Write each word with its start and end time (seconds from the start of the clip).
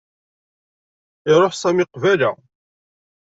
Iṛuḥ 1.31 1.53
Sami 1.55 1.85
qbala. 1.93 2.31